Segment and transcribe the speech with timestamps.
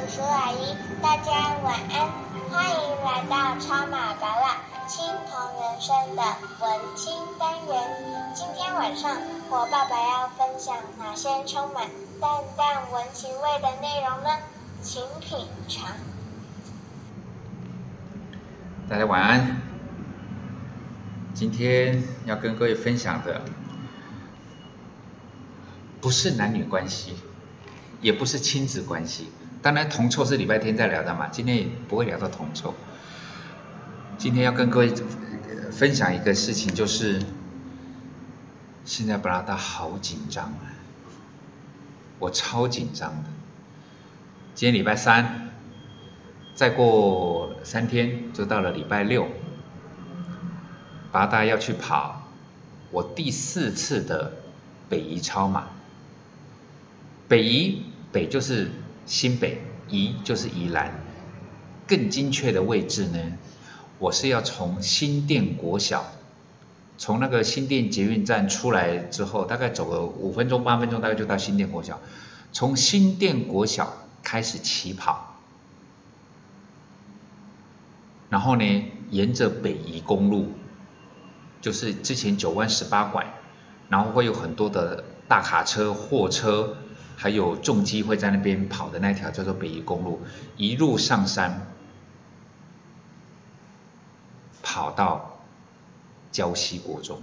[0.00, 1.30] 叔叔阿姨，大家
[1.62, 2.10] 晚安，
[2.50, 4.56] 欢迎来到超马嘎啦
[4.88, 6.22] 青铜人生的
[6.62, 8.32] 文青单元。
[8.34, 9.18] 今天晚上
[9.50, 14.30] 我爸爸要分享哪些充满淡淡文情味的内容呢？
[14.80, 15.92] 请品尝。
[18.88, 19.60] 大家晚安。
[21.34, 23.42] 今天要跟各位分享的
[26.00, 27.16] 不是男女关系，
[28.00, 29.30] 也不是亲子关系。
[29.62, 32.74] 当然，同臭是礼拜天再聊的嘛，今天也不会聊到同臭。
[34.16, 34.92] 今天要跟各位
[35.70, 37.22] 分享一个事情，就是
[38.84, 40.72] 现在布拉达好紧张啊，
[42.18, 43.28] 我超紧张的。
[44.54, 45.50] 今天礼拜三，
[46.54, 49.28] 再过三天就到了礼拜六，
[51.12, 52.28] 八大要去跑
[52.90, 54.32] 我第四次的
[54.88, 55.68] 北宜超马。
[57.28, 58.70] 北宜北就是
[59.10, 61.02] 新北，宜就是宜兰，
[61.88, 63.18] 更精确的位置呢，
[63.98, 66.12] 我是要从新店国小，
[66.96, 71.98] 从那个新店捷运站出来之后，大概走个五分钟八分钟，大概就到新店国小，
[72.52, 75.34] 从新店国小开始起跑，
[78.28, 80.52] 然后呢，沿着北宜公路，
[81.60, 83.26] 就是之前九弯十八拐，
[83.88, 86.76] 然后会有很多的大卡车、货车。
[87.22, 90.22] 还有重机会在那边跑的那条叫做北宜公路，
[90.56, 91.66] 一路上山，
[94.62, 95.38] 跑到
[96.32, 97.20] 礁溪国中，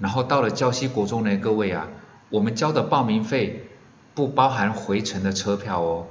[0.00, 1.86] 然后到了礁溪国中呢，各位啊，
[2.28, 3.68] 我们交的报名费
[4.16, 6.06] 不包含回程的车票哦。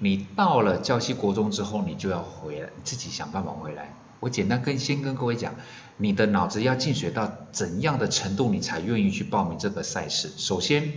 [0.00, 3.94] 你到了礁溪国中之后，你就要回来，自己想办法回来。
[4.18, 5.54] 我简单跟先跟各位讲，
[5.98, 10.32] 你的脑子要进水到怎样的程度，你才愿意去报名这个赛事？
[10.36, 10.92] 首先。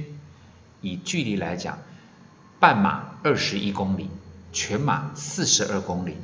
[0.82, 1.80] 以距离来讲，
[2.60, 4.10] 半马二十一公里，
[4.54, 6.18] 全马四十二公里，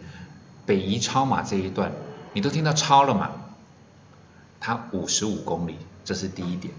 [0.66, 1.92] 北宜超马这一段，
[2.34, 3.32] 你都听到超了嘛？
[4.60, 6.74] 它五十五公里，这是第一点。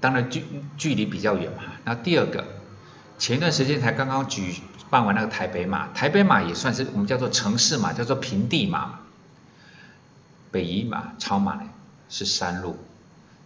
[0.00, 0.44] 当然距
[0.76, 1.62] 距离比较远嘛。
[1.84, 2.44] 那第二个，
[3.18, 4.54] 前一段时间才刚刚举
[4.90, 9.00] 办完那个台北马，台北马也算是我们叫做城市马，叫做平地马。
[10.50, 11.62] 北宜马超马呢
[12.08, 12.78] 是山路。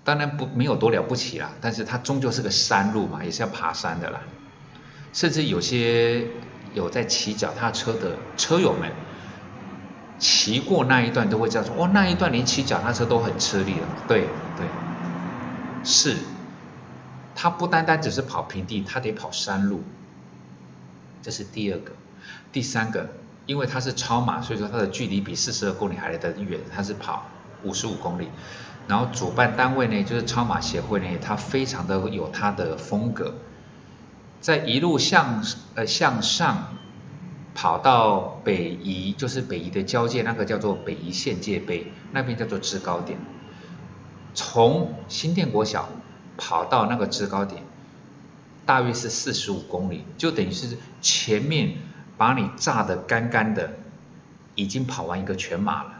[0.04, 4.20] 当然不没有多了不起啦，但是它终究是个山路嘛，也是要爬山的啦。
[5.12, 6.26] 甚至有些
[6.74, 8.90] 有在骑脚踏车的车友们，
[10.18, 13.86] 骑过那一段都会这样说：，哇，那一段连骑脚踏车都很吃力了。
[14.08, 14.26] 对
[14.56, 14.66] 对，
[15.84, 16.16] 是，
[17.34, 19.82] 它不单单只是跑平地，它得跑山路。
[21.22, 21.92] 这是第二个，
[22.50, 23.10] 第三个，
[23.46, 27.26] 因为它是超马，所以说它的距离比四十二公里还来得远，它是跑
[27.62, 28.28] 五十五公里。
[28.88, 33.34] 然后主办单位呢，就是超马协会呢，它非常的有它的风格，
[34.40, 35.44] 在一路向
[35.76, 36.76] 呃向上
[37.54, 43.18] 跑到北宜，就是北宜的交界，那个叫做北宜县界碑，那边叫做制高点。
[44.34, 45.88] 从新店国小
[46.36, 47.62] 跑到那个制高点，
[48.66, 51.74] 大约是四十五公里，就等于是前面
[52.16, 53.74] 把你炸得干干的，
[54.54, 55.92] 已经跑完一个全马了，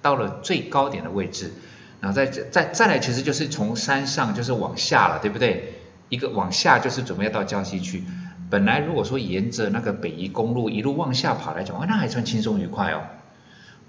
[0.00, 1.52] 到了最高点的位置。
[2.00, 5.74] 然后再再再来，其实就是从山上就是往下了，对不对？
[6.08, 8.04] 一个往下就是准备要到江西去。
[8.48, 13.02] 本来如果说沿着那个北宜公路一路往下跑来讲，哇，那还算轻松愉快哦。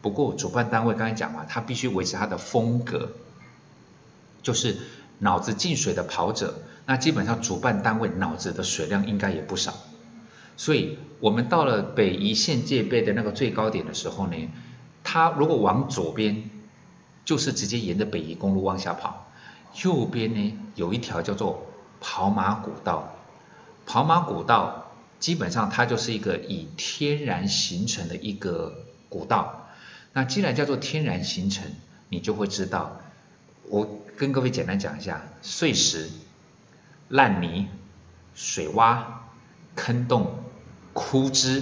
[0.02, 3.12] 不过主办单位刚才讲嘛，他必须维持他的风格，
[4.42, 4.78] 就是
[5.20, 6.64] 脑子进水的跑者。
[6.88, 9.76] 那基本上主办单位脑子的水量应该也不少。
[10.58, 14.36] 所以我们到了北宜县界碑的那个最高点的时候呢，
[15.04, 16.50] 他如果往左边。
[17.30, 19.28] 就是直接沿着北宜公路往下跑，
[19.84, 21.64] 右边呢有一条叫做
[22.02, 23.14] 跑马古道，
[23.86, 24.88] 跑马古道
[25.20, 29.68] 基本上它就是一个以天然形成的一个古道。
[30.12, 31.72] 那既然叫做天然形成，
[32.10, 33.00] 你就会知道，
[33.68, 33.88] 我
[34.18, 36.10] 跟各位简单讲一下，碎石、
[37.10, 37.68] 烂泥、
[38.34, 39.04] 水洼、
[39.76, 40.46] 坑洞、
[40.94, 41.62] 枯枝，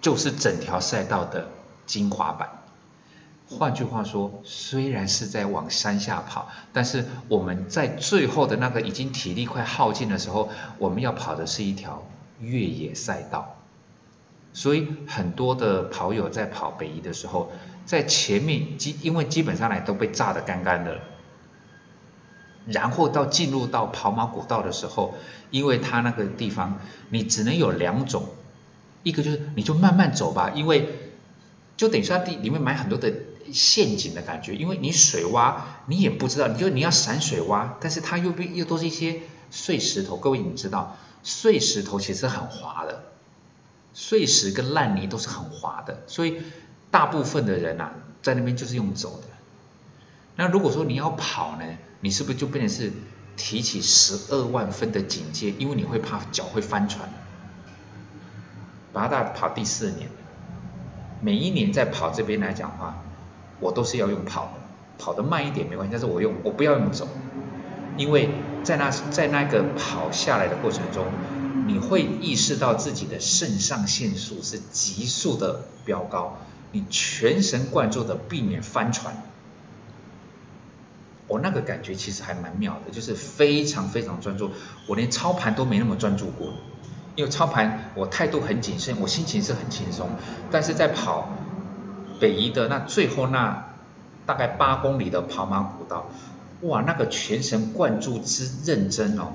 [0.00, 1.48] 就是整条赛道的
[1.86, 2.63] 精华版。
[3.56, 12.02] 换句话说，虽然是在往山下跑，但是我们在最后的那个已经体力快耗尽的时候，我们要跑的是一条
[12.40, 13.56] 越野赛道。
[14.52, 17.52] 所以很多的跑友在跑北移的时候，
[17.86, 21.00] 在前面基因为基本上来都被炸得干干的，
[22.66, 25.14] 然后到进入到跑马古道的时候，
[25.50, 26.78] 因为它那个地方
[27.10, 28.24] 你只能有两种，
[29.02, 30.88] 一个就是你就慢慢走吧，因为
[31.76, 33.12] 就等于说地里面埋很多的。
[33.52, 35.56] 陷阱的感觉，因为你水洼，
[35.86, 39.20] 你也不知道，你就你要闪水洼，但是它又又都是一些
[39.50, 40.16] 碎石头。
[40.16, 43.04] 各位，你知道，碎石头其实很滑的，
[43.92, 46.42] 碎石跟烂泥都是很滑的，所以
[46.90, 47.90] 大部分的人呐，
[48.22, 49.28] 在那边就是用走的。
[50.36, 51.64] 那如果说你要跑呢，
[52.00, 52.92] 你是不是就变成是
[53.36, 57.08] 提起十二万分的警戒，因为你会怕脚会翻船。
[58.92, 60.08] 八大跑第四年，
[61.20, 63.02] 每一年在跑这边来讲话，
[63.60, 64.52] 我都是要用跑的，
[64.98, 67.08] 跑得慢一点没关系，但是我用我不要用走，
[67.96, 68.30] 因为
[68.62, 71.06] 在那在那个跑下来的过程中，
[71.66, 76.38] 你会意识到自己的肾上腺素是急速的飙高，
[76.72, 79.22] 你全神贯注的避免翻船。
[81.26, 84.50] 我那个感觉其实还蛮妙的，就是非常非常专注，
[84.86, 86.52] 我连操盘都没那么专注过。
[87.16, 90.10] 因为操盘，我态度很谨慎，我心情是很轻松。
[90.50, 91.30] 但是在跑
[92.24, 93.66] 北移的那最后那
[94.24, 96.08] 大概八公里的跑马古道，
[96.62, 99.34] 哇，那个全神贯注之认真哦，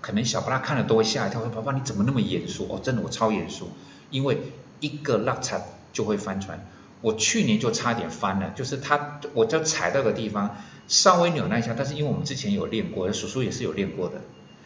[0.00, 3.68] 可能小布拉看了都会吓一跳，说：“爸爸你怎么那么严肃？”哦，真的我超严肃，
[4.08, 4.38] 因为
[4.80, 5.60] 一个落差
[5.92, 6.66] 就会翻船。
[7.02, 10.56] 我去年就差点翻了，就是他我就踩到个地方
[10.88, 14.22] 稍微扭那一下，但是因为我们之前有练过，叔叔也是有练过的。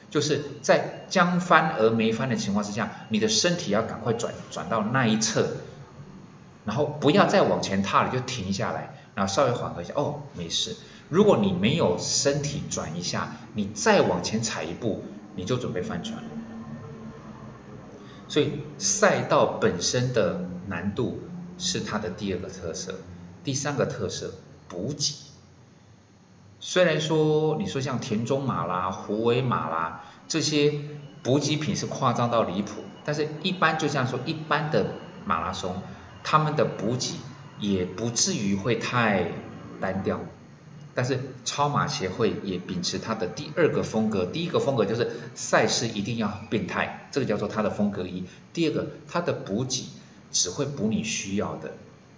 [0.09, 5.49] 就是在将翻而没翻的情况之下，你的身体要赶快转转到那一侧，
[6.67, 9.95] 然后不要再往前踏了，就停下来，然后稍微缓和一下。
[9.97, 10.77] 哦，没事。
[11.09, 15.05] 如果你没有身体转一下，你再往前踩一步，
[15.37, 16.23] 你就准备翻船。
[18.29, 21.23] 所以赛道本身的难度
[21.59, 22.97] 是它的第二个特色，
[23.45, 24.35] 第三个特色
[24.67, 25.15] 补给。
[26.59, 30.75] 虽然说你说像田中马啦、胡尾马啦这些
[31.23, 34.87] 补给品是夸张到离谱，但是一般就像说一般的
[35.25, 35.81] 马拉松，
[36.27, 37.15] 他们的补给
[37.61, 39.31] 也不至于会太
[39.81, 40.19] 单调。
[40.93, 48.25] 但是超马协会也秉持它的第二个风格，第一个风格就是赛事一定要变态，这个叫做它的风格一。
[48.53, 49.85] 第二个，它的补给
[50.33, 51.75] 只会补你需要的，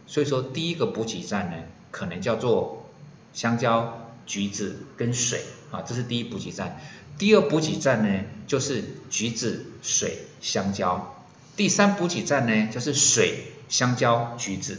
[0.06, 1.56] 所以说第一个补给站呢，
[1.90, 2.86] 可能叫做
[3.34, 4.04] 香蕉。
[4.28, 5.40] 橘子跟水
[5.70, 6.78] 啊，这是第一补给站。
[7.16, 11.17] 第二补给站呢，就是橘子、水、香蕉。
[11.58, 14.78] 第三补给站呢，就是水、香蕉、橘子。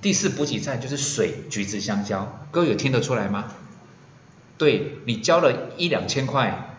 [0.00, 2.46] 第四补给站就是水、橘子、香蕉。
[2.52, 3.46] 各位有听得出来吗？
[4.56, 6.76] 对你交了一两千块，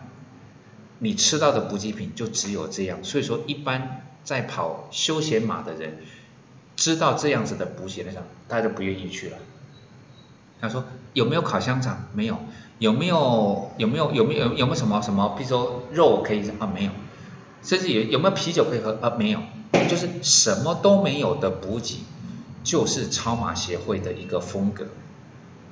[0.98, 3.04] 你吃到的补给品就只有这样。
[3.04, 5.98] 所以说，一般在跑休闲马的人，
[6.74, 9.36] 知道这样子的补给那种，大家都不愿意去了。
[10.58, 12.08] 他说有没有烤香肠？
[12.14, 12.38] 没有。
[12.78, 15.34] 有没有有没有有没有有没有什么什么？
[15.36, 16.66] 比如说肉可以啊？
[16.66, 16.92] 没有。
[17.64, 18.96] 甚至有有没有啤酒可以喝？
[19.00, 19.40] 啊，没有。
[19.88, 22.04] 就是什么都没有的补给，
[22.62, 24.86] 就是超马协会的一个风格。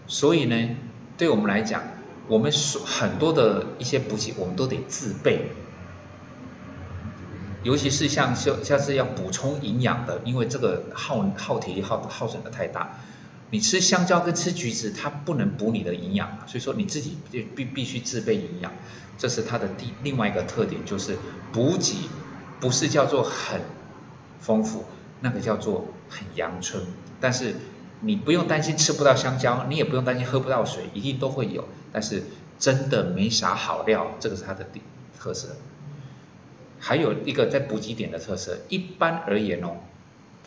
[0.09, 0.77] 所以呢，
[1.17, 1.83] 对我们来讲，
[2.27, 5.53] 我们所很多的一些补给，我们都得自备。
[7.63, 12.99] 尤其是像像像是要补充营养的，因为这个耗耗体力耗耗损的太大。
[13.53, 18.73] 你吃香蕉跟吃橘子，它不能补你的营养，所以说你自己必必必须自备营养，
[19.19, 21.19] 这是它的第另外一个特点，就是
[21.53, 22.09] 补给
[22.61, 23.61] 不是叫做很
[24.41, 24.87] 丰富，
[25.21, 26.83] 那个叫做很阳春。
[27.21, 27.55] 但是
[28.01, 31.69] 你不用担心吃不到香蕉，你也不用担心喝不到水，一定都会有。
[31.93, 32.23] 但是
[32.59, 34.67] 真的没啥好料，这个是它的
[35.21, 35.57] 特色。
[36.79, 39.77] 还有一个在补给点的特色，一般而言哦，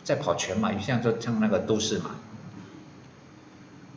[0.02, 2.10] 在跑全马，像说像那个都市马。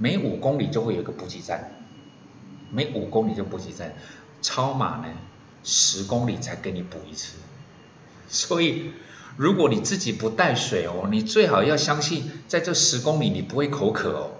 [0.01, 1.71] 每五公里就会有一个补给站，
[2.71, 3.93] 每五公里就补给站，
[4.41, 5.07] 超马呢
[5.63, 7.35] 十公里才给你补一次，
[8.29, 8.93] 所以
[9.35, 14.31] 如果你自己不带水哦，你最好要相信在这十公里你不会口渴哦。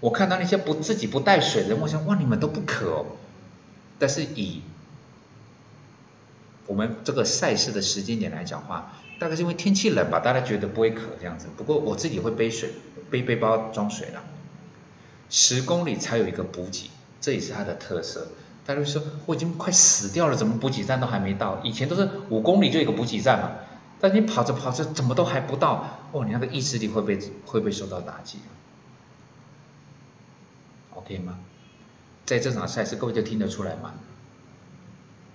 [0.00, 3.06] 我看到那些不自己不带水的，我想哇你们都不渴哦，
[3.98, 4.62] 但是以
[6.66, 8.94] 我们这个赛事的时间点来讲话。
[9.20, 11.46] 大概是因为天气冷吧，大家觉得不会渴这样子。
[11.56, 12.70] 不过我自己会背水，
[13.12, 14.20] 背背包装水的。
[15.30, 16.90] 十公里才有一个补给，
[17.20, 18.26] 这也是它的特色。
[18.66, 21.60] 大家说我已经快死掉了，怎么补给站都还没到？
[21.62, 23.50] 以前都是五公里就一个补给站嘛，
[24.00, 26.00] 但你跑着跑着怎么都还不到？
[26.12, 28.38] 哦，你那个意志力会被会被受到打击。
[30.94, 31.38] OK 吗？
[32.24, 33.94] 在这场赛事各位就听得出来嘛，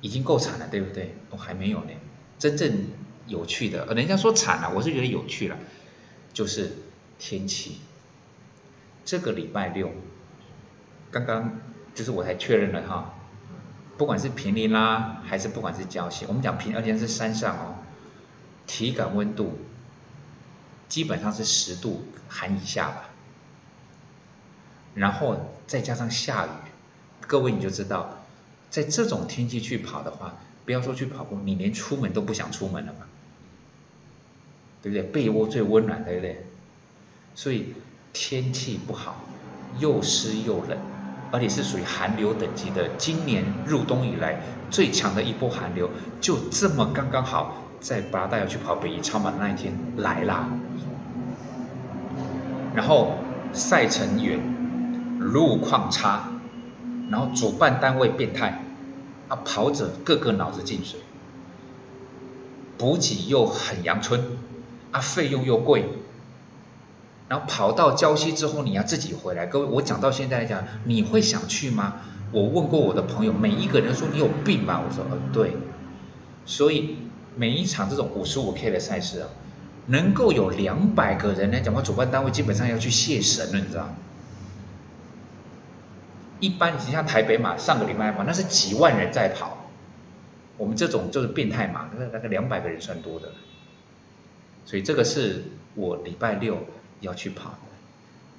[0.02, 1.16] 已经够惨了，对不对？
[1.30, 1.92] 我还没有呢，
[2.40, 2.88] 真正。
[3.28, 5.58] 有趣的，人家说惨了，我是觉得有趣了，
[6.32, 6.72] 就是
[7.18, 7.78] 天气。
[9.06, 9.92] 这个礼拜六，
[11.12, 11.60] 刚刚
[11.96, 13.14] 就是我才确认了哈，
[13.98, 17.76] 不管是平林啦，还是不管是郊县，我们讲平，而且是山上哦，
[18.66, 19.58] 体感温度
[20.90, 23.10] 基本上是十度寒以下吧，
[24.94, 26.50] 然后再加上下雨，
[27.22, 28.26] 各位你就知道，
[28.70, 30.36] 在这种天气去跑的话。
[30.66, 33.08] 不要说去跑步，你连出门都不想出门了嘛，
[34.82, 35.02] 对不对？
[35.02, 36.46] 被窝最温暖，对不对？
[37.38, 37.76] 所以
[38.14, 39.22] 天气不好，
[39.78, 40.76] 又湿又冷，
[41.32, 44.42] 而且是属于寒流等级的，今年入冬以来
[44.72, 50.50] 最强的一波寒流，就这么刚刚好在八大要去跑北宜超马那一天来啦。
[52.74, 53.20] 然后
[53.54, 54.40] 赛程远，
[55.20, 56.32] 路况差，
[57.12, 58.64] 然后主办单位变态。
[59.28, 61.02] 啊，跑者个个脑子进水，
[62.78, 64.24] 补给又很阳春，
[64.92, 65.84] 啊，费用又贵，
[67.30, 72.02] 然后跑到郊西之后你要自己回来，各位，我讲到现在来讲，你会想去吗？
[72.32, 74.82] 我问过我的朋友，每一个人说你有病吧？
[74.86, 75.56] 我说，呃，对，
[76.46, 76.98] 所以
[77.36, 79.30] 每一场这种五十五 K 的赛事啊，
[79.88, 83.94] 能够有两百个人来讲话，主办单位基本上要去谢神了，你知道？
[86.40, 89.70] 一般你像台北马上个礼拜嘛，那是几万人在跑，
[90.58, 93.30] 我们这种就是变态马，那那个两百个人算多的，
[94.66, 96.58] 所以这个是我礼拜六
[97.02, 97.58] 要去跑的，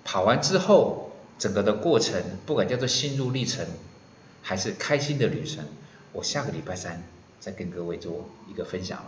[0.05, 3.67] 跑完之后整个的过程，不管叫做心路历程，
[4.43, 5.65] 还是开心的旅程，
[6.13, 7.03] 我下个礼拜三
[7.41, 9.05] 再跟各位做一个分享。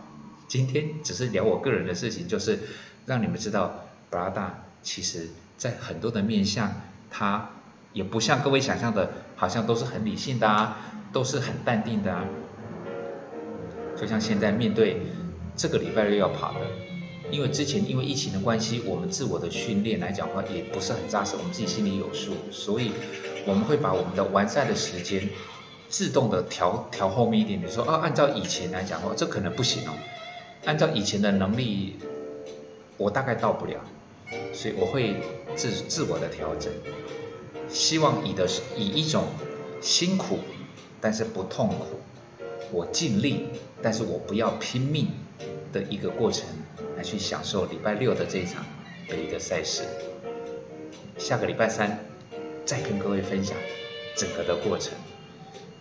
[0.49, 2.59] 今天只是聊我个人的事情，就是
[3.07, 6.73] 让你们知道，布拉达其实在很多的面向，
[7.11, 7.51] 它。
[7.93, 10.77] 也不像各位想象的，好像都是很理性的啊，
[11.13, 12.25] 都是很淡定的啊。
[13.97, 15.03] 就像现在面对
[15.57, 16.61] 这个礼拜六要跑的，
[17.31, 22.93] 因为之前因为疫情的关系，我们自我的训练来讲的话也不是很扎实，我们自己心里有数，所以
[23.47, 25.29] 我们会把我们的完赛的时间
[25.89, 27.61] 自动的调调后面一点。
[27.61, 29.93] 点，说啊，按照以前来讲的话，这可能不行哦。
[30.65, 31.97] 按照以前的能力，
[32.97, 33.81] 我大概到不了，
[34.53, 35.17] 所以我会
[35.57, 36.73] 自自我的调整。
[37.69, 39.25] 希望以的是以一种
[39.81, 40.41] 辛苦，
[41.01, 42.01] 但是不痛苦，
[42.73, 43.47] 我尽力，
[43.81, 45.09] 但是我不要拼命
[45.73, 46.47] 的一个过程
[46.97, 48.65] 来去享受礼拜六的这一场
[49.09, 49.83] 的一个赛事。
[51.19, 51.99] 下个礼拜三
[52.65, 53.57] 再跟各位分享
[54.17, 54.95] 整个的过程。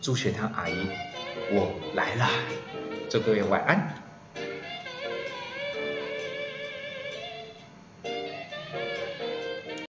[0.02, 0.88] 朱学堂阿姨，
[1.52, 2.30] 我来了，
[3.10, 4.09] 祝各位晚安。